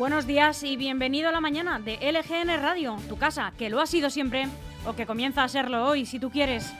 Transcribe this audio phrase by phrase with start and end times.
[0.00, 3.86] Buenos días y bienvenido a la mañana de LGN Radio, tu casa, que lo ha
[3.86, 4.48] sido siempre
[4.86, 6.72] o que comienza a serlo hoy si tú quieres.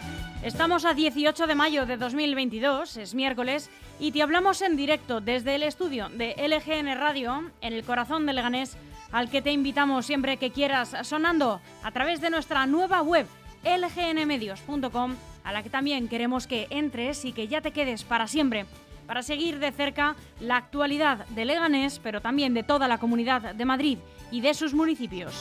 [0.43, 3.68] Estamos a 18 de mayo de 2022, es miércoles,
[3.98, 8.32] y te hablamos en directo desde el estudio de LGN Radio, en el corazón de
[8.32, 8.79] Leganés,
[9.13, 13.27] al que te invitamos siempre que quieras, sonando a través de nuestra nueva web,
[13.64, 18.64] lgnmedios.com, a la que también queremos que entres y que ya te quedes para siempre,
[19.11, 23.64] para seguir de cerca la actualidad de Leganés, pero también de toda la comunidad de
[23.64, 23.99] Madrid
[24.31, 25.35] y de sus municipios.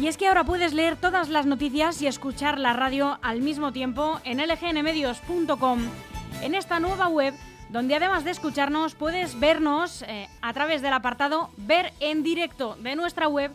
[0.00, 3.72] Y es que ahora puedes leer todas las noticias y escuchar la radio al mismo
[3.72, 5.80] tiempo en lgnmedios.com,
[6.42, 7.34] en esta nueva web
[7.70, 12.94] donde además de escucharnos puedes vernos eh, a través del apartado Ver en directo de
[12.94, 13.50] nuestra web,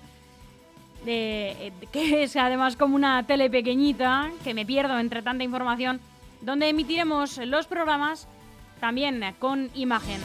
[1.05, 6.01] de, que es además como una tele pequeñita, que me pierdo entre tanta información,
[6.41, 8.27] donde emitiremos los programas
[8.79, 10.21] también con imagen.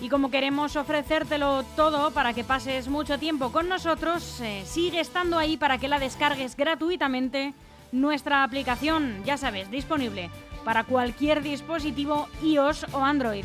[0.00, 5.38] Y como queremos ofrecértelo todo para que pases mucho tiempo con nosotros, eh, sigue estando
[5.38, 7.52] ahí para que la descargues gratuitamente
[7.90, 10.30] nuestra aplicación, ya sabes, disponible
[10.64, 13.44] para cualquier dispositivo iOS o Android.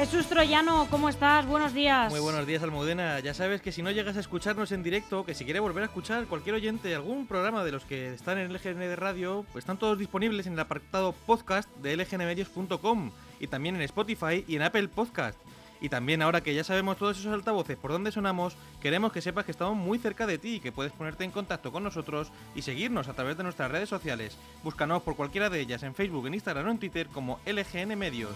[0.00, 1.44] Jesús Troyano, ¿cómo estás?
[1.44, 2.10] Buenos días.
[2.10, 3.20] Muy buenos días, Almudena.
[3.20, 5.86] Ya sabes que si no llegas a escucharnos en directo, que si quiere volver a
[5.88, 9.76] escuchar cualquier oyente algún programa de los que están en LGN de Radio, pues están
[9.76, 14.88] todos disponibles en el apartado podcast de lgnmedios.com y también en Spotify y en Apple
[14.88, 15.38] Podcast.
[15.82, 19.44] Y también ahora que ya sabemos todos esos altavoces por dónde sonamos, queremos que sepas
[19.44, 22.62] que estamos muy cerca de ti y que puedes ponerte en contacto con nosotros y
[22.62, 24.38] seguirnos a través de nuestras redes sociales.
[24.64, 28.32] Búscanos por cualquiera de ellas en Facebook, en Instagram o en Twitter como LGN Medios.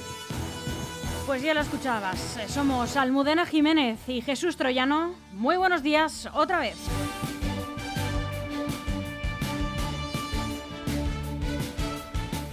[1.26, 5.14] Pues ya lo escuchabas, eh, somos Almudena Jiménez y Jesús Troyano.
[5.32, 6.76] Muy buenos días otra vez.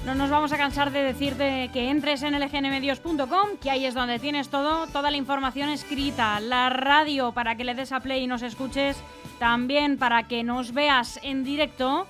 [0.06, 4.20] No nos vamos a cansar de decirte que entres en lgnmedios.com, que ahí es donde
[4.20, 8.28] tienes todo, toda la información escrita, la radio para que le des a play y
[8.28, 8.96] nos escuches,
[9.38, 12.08] también para que nos veas en directo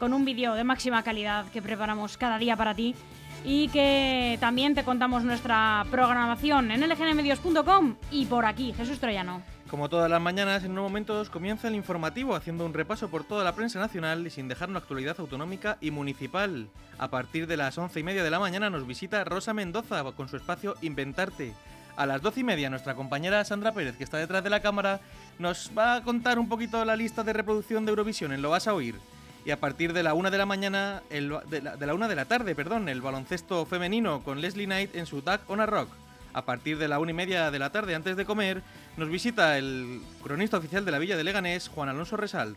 [0.00, 2.96] con un vídeo de máxima calidad que preparamos cada día para ti
[3.44, 9.42] y que también te contamos nuestra programación en lgnmedios.com y por aquí, Jesús Troyano.
[9.70, 13.44] Como todas las mañanas, en unos momentos comienza el informativo haciendo un repaso por toda
[13.44, 16.68] la prensa nacional y sin dejar una actualidad autonómica y municipal.
[16.98, 20.28] A partir de las once y media de la mañana nos visita Rosa Mendoza con
[20.28, 21.54] su espacio Inventarte.
[21.96, 25.00] A las doce y media nuestra compañera Sandra Pérez, que está detrás de la cámara,
[25.38, 28.66] nos va a contar un poquito la lista de reproducción de Eurovisión, en lo vas
[28.66, 28.96] a oír
[29.44, 32.54] y a partir de la una de la mañana, de, la, una de la tarde,
[32.54, 35.88] perdón, el baloncesto femenino con Leslie Knight en su Tag on a Rock.
[36.32, 38.62] A partir de la una y media de la tarde, antes de comer,
[38.96, 42.56] nos visita el cronista oficial de la Villa de Leganés, Juan Alonso Resalt.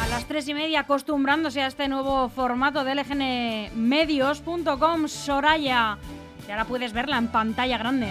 [0.00, 5.98] A las tres y media, acostumbrándose a este nuevo formato de lgnmedios.com, Soraya.
[6.48, 8.08] Y ahora puedes verla en pantalla grande.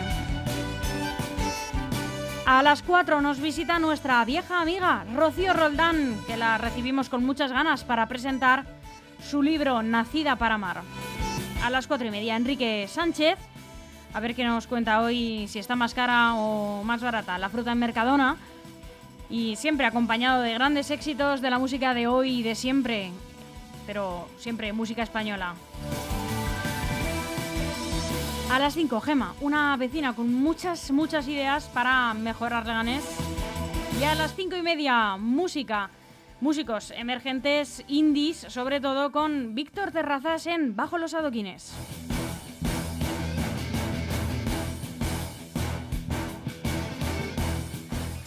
[2.46, 7.52] A las 4 nos visita nuestra vieja amiga Rocío Roldán, que la recibimos con muchas
[7.52, 8.66] ganas para presentar
[9.20, 10.84] su libro Nacida para Amar.
[11.64, 13.40] A las 4 y media Enrique Sánchez,
[14.14, 17.72] a ver qué nos cuenta hoy, si está más cara o más barata la fruta
[17.72, 18.38] en Mercadona.
[19.28, 23.10] Y siempre acompañado de grandes éxitos de la música de hoy y de siempre,
[23.88, 25.56] pero siempre música española.
[28.52, 33.04] A las 5, Gema, una vecina con muchas, muchas ideas para mejorar Leganés.
[34.00, 35.90] Y a las 5 y media, música.
[36.42, 41.74] Músicos emergentes, indies, sobre todo con Víctor Terrazas en Bajo los Adoquines.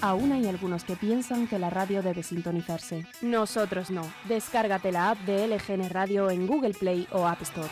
[0.01, 3.07] Aún hay algunos que piensan que la radio debe sintonizarse.
[3.23, 4.03] Nosotros no.
[4.25, 7.69] Descárgate la app de LGN Radio en Google Play o App Store.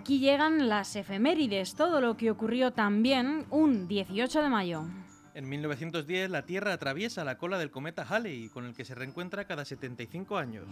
[0.00, 4.86] Aquí llegan las efemérides, todo lo que ocurrió también un 18 de mayo.
[5.34, 9.44] En 1910 la Tierra atraviesa la cola del cometa Halley, con el que se reencuentra
[9.44, 10.66] cada 75 años.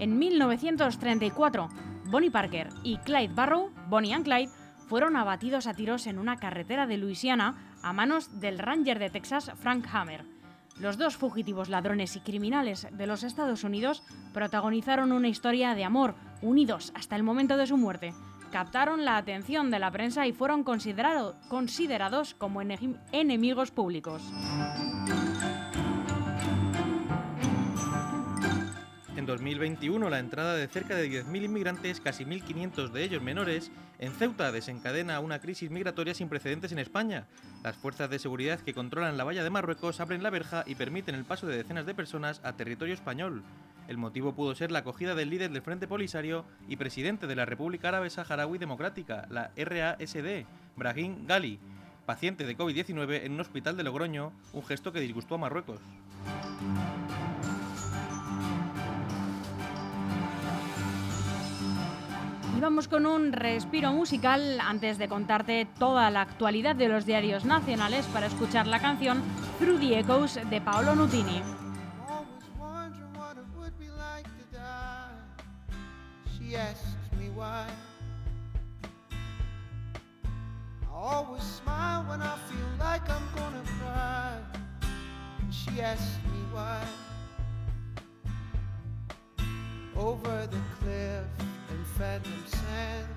[0.00, 1.68] En 1934,
[2.06, 4.50] Bonnie Parker y Clyde Barrow, Bonnie and Clyde,
[4.88, 9.52] fueron abatidos a tiros en una carretera de Luisiana a manos del Ranger de Texas
[9.54, 10.31] Frank Hammer.
[10.80, 14.02] Los dos fugitivos ladrones y criminales de los Estados Unidos
[14.32, 18.14] protagonizaron una historia de amor, unidos hasta el momento de su muerte.
[18.50, 24.22] Captaron la atención de la prensa y fueron considerado- considerados como ene- enemigos públicos.
[29.32, 34.52] 2021 la entrada de cerca de 10.000 inmigrantes, casi 1.500 de ellos menores, en Ceuta
[34.52, 37.26] desencadena una crisis migratoria sin precedentes en España.
[37.64, 41.14] Las fuerzas de seguridad que controlan la valla de Marruecos abren la verja y permiten
[41.14, 43.42] el paso de decenas de personas a territorio español.
[43.88, 47.46] El motivo pudo ser la acogida del líder del Frente Polisario y presidente de la
[47.46, 50.44] República Árabe Saharaui Democrática, la RASD,
[50.76, 51.58] Brahim Gali,
[52.04, 55.80] paciente de COVID-19 en un hospital de Logroño, un gesto que disgustó a Marruecos.
[62.56, 67.44] Y vamos con un respiro musical antes de contarte toda la actualidad de los diarios
[67.44, 69.22] nacionales para escuchar la canción
[69.58, 71.42] Through the Echoes de Paolo Nutini.
[89.94, 91.51] Over the cliff
[92.02, 93.08] in phantom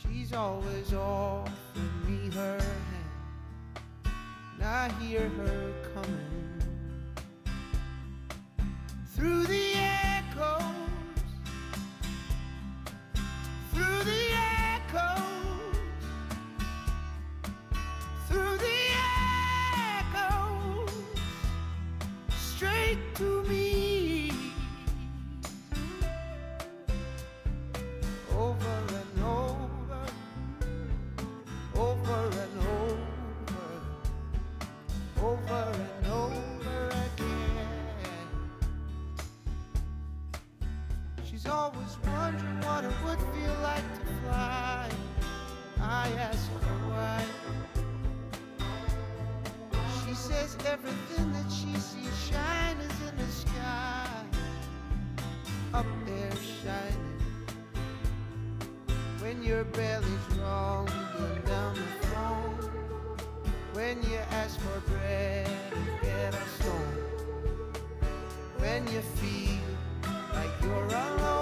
[0.00, 1.52] she's always offering
[2.08, 4.14] me her hand.
[4.54, 6.62] And I hear her coming
[9.14, 9.51] through the
[41.24, 44.88] She's always wondering what it would feel like to fly.
[45.80, 47.24] I ask her why.
[50.04, 54.06] She says everything that she sees shine is in the sky.
[55.72, 56.32] Up there
[56.62, 57.18] shining.
[59.20, 62.70] When your belly's rumbling down the phone.
[63.72, 65.48] When you ask for bread
[66.02, 66.96] get a stone.
[68.58, 69.51] When you feel
[70.64, 71.41] you're alone,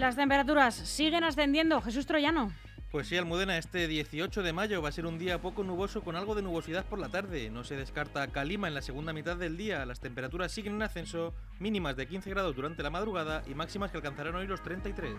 [0.00, 1.82] Las temperaturas siguen ascendiendo.
[1.82, 2.50] Jesús Troyano.
[2.90, 6.16] Pues sí, Almudena, este 18 de mayo va a ser un día poco nuboso con
[6.16, 7.50] algo de nubosidad por la tarde.
[7.50, 9.84] No se descarta calima en la segunda mitad del día.
[9.84, 13.98] Las temperaturas siguen en ascenso, mínimas de 15 grados durante la madrugada y máximas que
[13.98, 15.12] alcanzarán hoy los 33.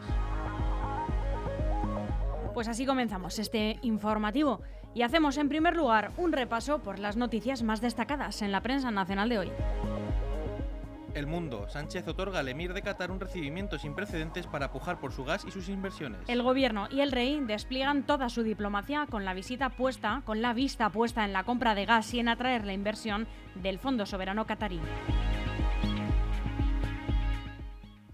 [2.55, 4.63] Pues así comenzamos este informativo
[4.95, 8.89] y hacemos en primer lugar un repaso por las noticias más destacadas en la prensa
[8.89, 9.51] nacional de hoy.
[11.13, 11.67] El Mundo.
[11.69, 15.45] Sánchez otorga al emir de Qatar un recibimiento sin precedentes para pujar por su gas
[15.45, 16.21] y sus inversiones.
[16.27, 20.53] El gobierno y el rey despliegan toda su diplomacia con la visita puesta, con la
[20.53, 24.45] vista puesta en la compra de gas y en atraer la inversión del Fondo Soberano
[24.45, 24.79] Qatarí.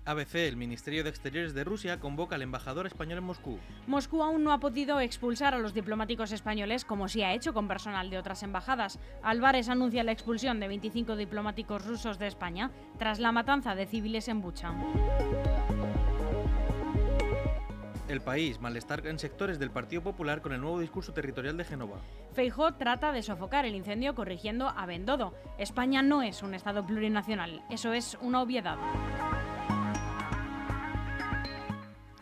[0.08, 3.60] ABC, el Ministerio de Exteriores de Rusia, convoca al embajador español en Moscú.
[3.88, 7.68] Moscú aún no ha podido expulsar a los diplomáticos españoles como sí ha hecho con
[7.68, 9.00] personal de otras embajadas.
[9.22, 14.30] Álvarez anuncia la expulsión de 25 diplomáticos rusos de España tras la matanza de civiles
[14.30, 14.74] en Bucha.
[18.08, 21.98] El país, malestar en sectores del Partido Popular con el nuevo discurso territorial de Génova.
[22.32, 25.34] Feijó trata de sofocar el incendio corrigiendo a Bendodo.
[25.58, 28.78] España no es un Estado plurinacional, eso es una obviedad.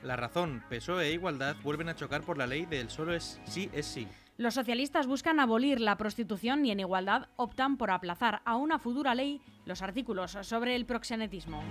[0.05, 3.71] La razón, PSOE e Igualdad vuelven a chocar por la ley del solo es sí
[3.73, 4.07] es sí.
[4.37, 9.15] Los socialistas buscan abolir la prostitución y en igualdad optan por aplazar a una futura
[9.15, 11.63] ley los artículos sobre el proxenetismo.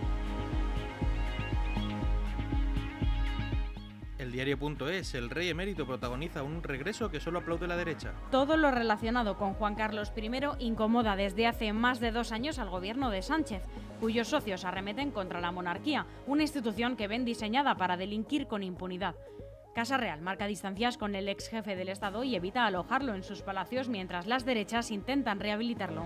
[4.34, 8.12] diario.es, el rey emérito protagoniza un regreso que solo aplaude la derecha.
[8.32, 12.68] Todo lo relacionado con Juan Carlos I incomoda desde hace más de dos años al
[12.68, 13.62] gobierno de Sánchez,
[14.00, 19.14] cuyos socios arremeten contra la monarquía, una institución que ven diseñada para delinquir con impunidad.
[19.72, 23.42] Casa Real marca distancias con el ex jefe del Estado y evita alojarlo en sus
[23.42, 26.04] palacios mientras las derechas intentan rehabilitarlo.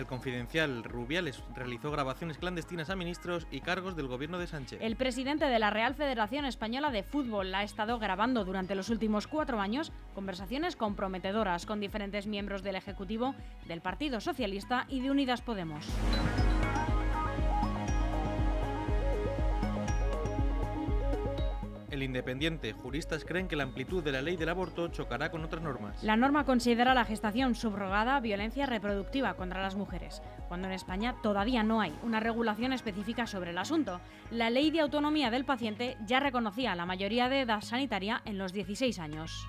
[0.00, 4.78] El confidencial Rubiales realizó grabaciones clandestinas a ministros y cargos del gobierno de Sánchez.
[4.80, 9.26] El presidente de la Real Federación Española de Fútbol ha estado grabando durante los últimos
[9.26, 13.34] cuatro años conversaciones comprometedoras con diferentes miembros del Ejecutivo,
[13.68, 15.84] del Partido Socialista y de Unidas Podemos.
[22.00, 25.62] El Independiente, juristas creen que la amplitud de la ley del aborto chocará con otras
[25.62, 26.02] normas.
[26.02, 31.62] La norma considera la gestación subrogada violencia reproductiva contra las mujeres, cuando en España todavía
[31.62, 34.00] no hay una regulación específica sobre el asunto.
[34.30, 38.54] La ley de autonomía del paciente ya reconocía la mayoría de edad sanitaria en los
[38.54, 39.46] 16 años.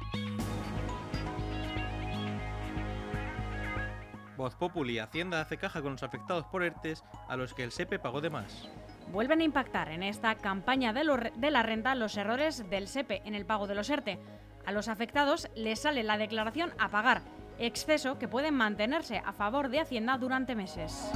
[4.36, 8.00] Voz Populi, Hacienda hace caja con los afectados por ERTES a los que el SEPE
[8.00, 8.67] pagó de más
[9.12, 13.36] vuelven a impactar en esta campaña de, de, la renta los errores del SEPE en
[13.36, 14.20] el pago de los ERTE.
[14.65, 17.22] A los afectados les sale la declaración a pagar,
[17.60, 21.12] exceso que puede mantenerse a favor de Hacienda durante meses.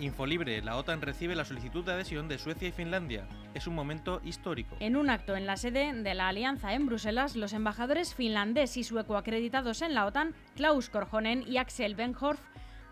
[0.00, 3.26] Infolibre, la OTAN recibe la solicitud de adhesión de Suecia y Finlandia.
[3.54, 4.76] Es un momento histórico.
[4.78, 8.84] En un acto en la sede de la alianza en Bruselas, los embajadores finlandés y
[8.84, 12.40] sueco acreditados en la OTAN, Klaus Korhonen y Axel Benhorf,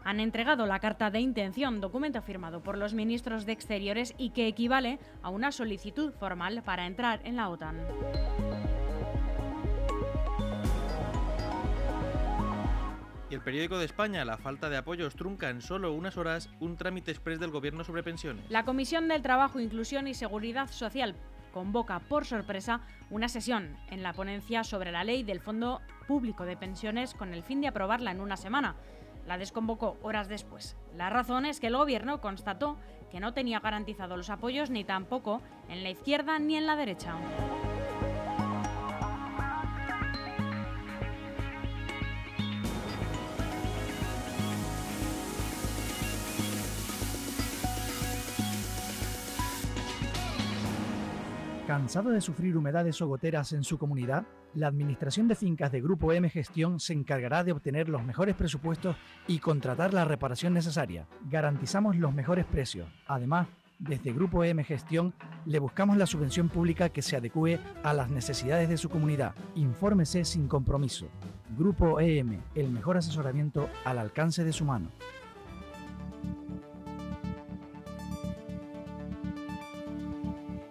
[0.07, 4.47] han entregado la carta de intención, documento firmado por los ministros de Exteriores y que
[4.47, 7.77] equivale a una solicitud formal para entrar en la OTAN.
[13.29, 16.77] Y el periódico de España, la falta de apoyos trunca en solo unas horas un
[16.77, 18.49] trámite express del gobierno sobre pensiones.
[18.49, 21.17] La Comisión del Trabajo, Inclusión y Seguridad Social
[21.53, 26.57] convoca por sorpresa una sesión en la ponencia sobre la ley del Fondo Público de
[26.57, 28.77] Pensiones con el fin de aprobarla en una semana
[29.27, 30.77] la desconvocó horas después.
[30.95, 32.77] La razón es que el gobierno constató
[33.11, 37.15] que no tenía garantizado los apoyos ni tampoco en la izquierda ni en la derecha.
[51.67, 54.25] ¿Cansado de sufrir humedades o goteras en su comunidad?
[54.55, 58.95] La Administración de Fincas de Grupo M Gestión se encargará de obtener los mejores presupuestos
[59.27, 61.09] y contratar la reparación necesaria.
[61.29, 62.89] Garantizamos los mejores precios.
[63.09, 63.49] Además,
[63.81, 65.13] desde Grupo M Gestión
[65.45, 69.35] le buscamos la subvención pública que se adecue a las necesidades de su comunidad.
[69.57, 71.09] Infórmese sin compromiso.
[71.59, 74.93] Grupo EM, el mejor asesoramiento al alcance de su mano.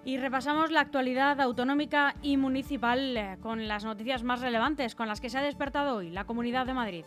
[0.06, 5.20] Y repasamos la actualidad autonómica y municipal eh, con las noticias más relevantes con las
[5.20, 7.06] que se ha despertado hoy la Comunidad de Madrid.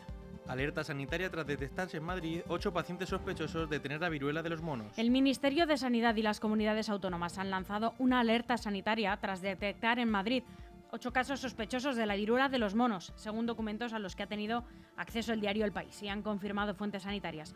[0.48, 4.62] Alerta sanitaria tras detectarse en Madrid ocho pacientes sospechosos de tener la viruela de los
[4.62, 4.98] monos.
[4.98, 10.00] El Ministerio de Sanidad y las comunidades autónomas han lanzado una alerta sanitaria tras detectar
[10.00, 10.42] en Madrid
[10.90, 14.26] ocho casos sospechosos de la viruela de los monos, según documentos a los que ha
[14.26, 14.64] tenido
[14.96, 17.54] acceso el diario El País y han confirmado fuentes sanitarias.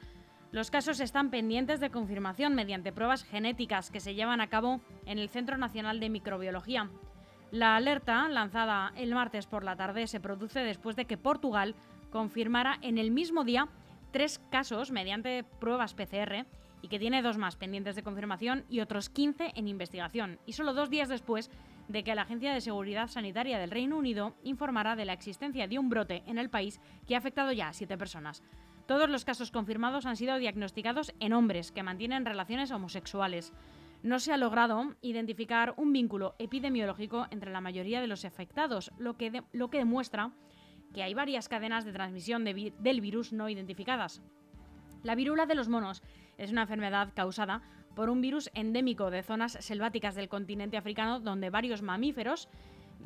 [0.53, 5.19] Los casos están pendientes de confirmación mediante pruebas genéticas que se llevan a cabo en
[5.19, 6.91] el Centro Nacional de Microbiología.
[7.51, 11.75] La alerta, lanzada el martes por la tarde, se produce después de que Portugal
[12.11, 13.69] confirmara en el mismo día
[14.11, 16.45] tres casos mediante pruebas PCR
[16.83, 20.39] y que tiene dos más pendientes de confirmación y otros 15 en investigación.
[20.45, 21.51] Y solo dos días después
[21.89, 25.79] de que la Agencia de Seguridad Sanitaria del Reino Unido informara de la existencia de
[25.79, 26.79] un brote en el país
[27.09, 28.43] que ha afectado ya a siete personas.
[28.87, 33.53] Todos los casos confirmados han sido diagnosticados en hombres que mantienen relaciones homosexuales.
[34.03, 39.17] No se ha logrado identificar un vínculo epidemiológico entre la mayoría de los afectados, lo
[39.17, 40.33] que, lo que demuestra
[40.93, 44.21] que hay varias cadenas de transmisión del virus no identificadas.
[45.03, 46.03] La virula de los monos
[46.37, 47.63] es una enfermedad causada
[47.95, 52.49] por un virus endémico de zonas selváticas del continente africano donde varios mamíferos,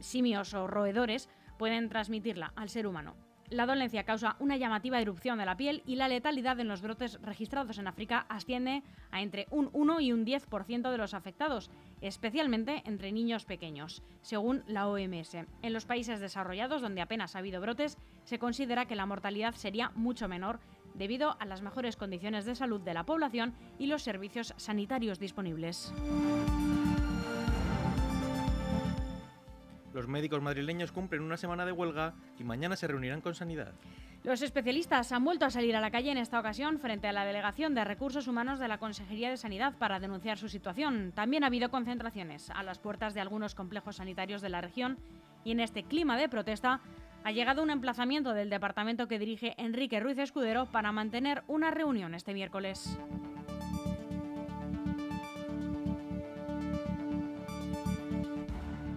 [0.00, 1.28] simios o roedores,
[1.58, 3.25] pueden transmitirla al ser humano.
[3.50, 7.20] La dolencia causa una llamativa erupción de la piel y la letalidad en los brotes
[7.22, 12.82] registrados en África asciende a entre un 1 y un 10% de los afectados, especialmente
[12.86, 15.34] entre niños pequeños, según la OMS.
[15.62, 19.92] En los países desarrollados, donde apenas ha habido brotes, se considera que la mortalidad sería
[19.94, 20.58] mucho menor
[20.94, 25.92] debido a las mejores condiciones de salud de la población y los servicios sanitarios disponibles.
[29.96, 33.72] Los médicos madrileños cumplen una semana de huelga y mañana se reunirán con Sanidad.
[34.24, 37.24] Los especialistas han vuelto a salir a la calle en esta ocasión frente a la
[37.24, 41.12] Delegación de Recursos Humanos de la Consejería de Sanidad para denunciar su situación.
[41.14, 44.98] También ha habido concentraciones a las puertas de algunos complejos sanitarios de la región
[45.44, 46.82] y en este clima de protesta
[47.24, 52.14] ha llegado un emplazamiento del departamento que dirige Enrique Ruiz Escudero para mantener una reunión
[52.14, 52.98] este miércoles.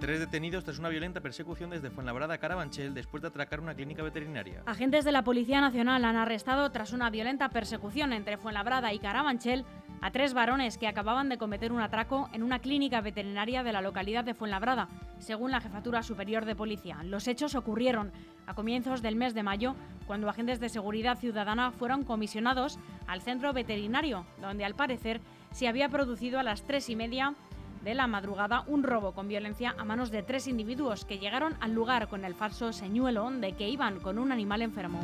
[0.10, 4.01] Tres detenidos tras una violenta persecución desde Fuenlabrada a Carabanchel después de atracar una clínica
[4.01, 4.63] veterinaria.
[4.66, 9.66] Agentes de la Policía Nacional han arrestado tras una violenta persecución entre Fuenlabrada y Carabanchel
[10.01, 13.83] a tres varones que acababan de cometer un atraco en una clínica veterinaria de la
[13.83, 14.88] localidad de Fuenlabrada,
[15.20, 17.03] según la Jefatura Superior de Policía.
[17.03, 18.12] Los hechos ocurrieron
[18.48, 19.75] a comienzos del mes de mayo,
[20.07, 25.90] cuando agentes de seguridad ciudadana fueron comisionados al centro veterinario, donde al parecer se había
[25.90, 27.36] producido a las tres y media
[27.83, 31.74] de la madrugada un robo con violencia a manos de tres individuos que llegaron al
[31.74, 35.00] lugar con el falso señuelo de que iban con un animal enfermo.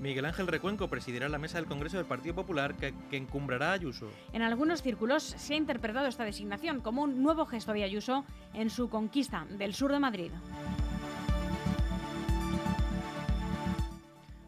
[0.00, 3.72] Miguel Ángel Recuenco presidirá la mesa del Congreso del Partido Popular que, que, encumbrará a
[3.72, 4.08] Ayuso.
[4.32, 8.70] En algunos círculos se ha interpretado esta designación como un nuevo gesto de Ayuso en
[8.70, 10.30] su conquista del sur de Madrid.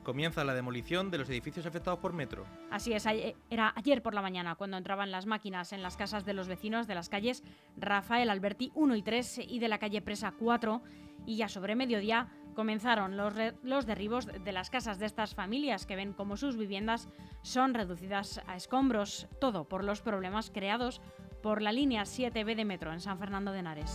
[0.08, 2.46] Comienza la demolición de los edificios afectados por metro.
[2.70, 3.04] Así es,
[3.50, 6.86] era ayer por la mañana cuando entraban las máquinas en las casas de los vecinos
[6.86, 7.44] de las calles
[7.76, 10.80] Rafael Alberti 1 y 3 y de la calle Presa 4
[11.26, 15.96] y ya sobre mediodía comenzaron los, los derribos de las casas de estas familias que
[15.96, 17.10] ven como sus viviendas
[17.42, 21.02] son reducidas a escombros, todo por los problemas creados
[21.42, 23.94] por la línea 7B de metro en San Fernando de Henares.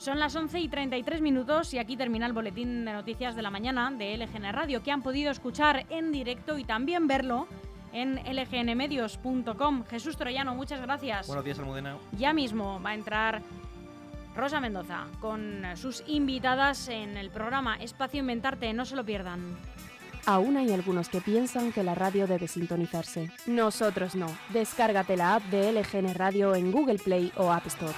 [0.00, 3.50] Son las 11 y 33 minutos y aquí termina el boletín de noticias de la
[3.50, 7.46] mañana de LGN Radio que han podido escuchar en directo y también verlo
[7.92, 9.84] en lgnmedios.com.
[9.90, 11.26] Jesús Troyano, muchas gracias.
[11.26, 11.98] Buenos días, Almudena.
[12.16, 13.42] Ya mismo va a entrar
[14.34, 18.72] Rosa Mendoza con sus invitadas en el programa Espacio Inventarte.
[18.72, 19.54] No se lo pierdan.
[20.24, 23.30] Aún hay algunos que piensan que la radio debe sintonizarse.
[23.46, 24.28] Nosotros no.
[24.48, 27.92] Descárgate la app de LGN Radio en Google Play o App Store.